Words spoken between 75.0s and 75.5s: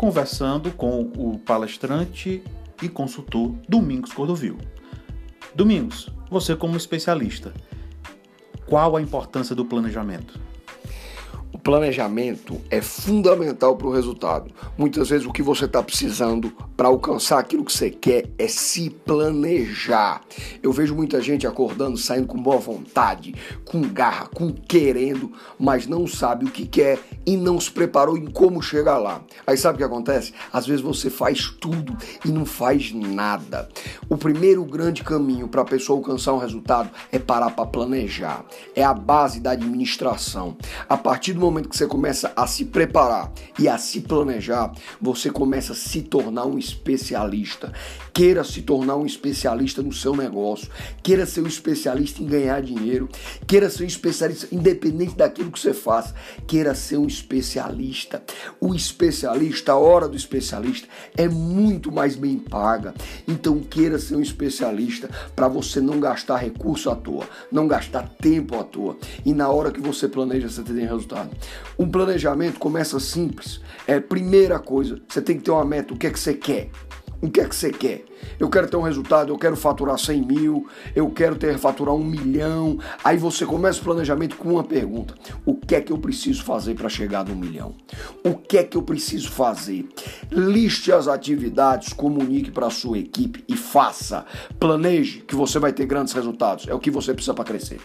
você tem que ter